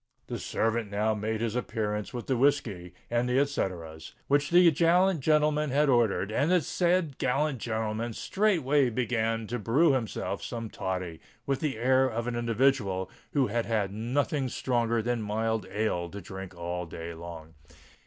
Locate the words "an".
12.25-12.35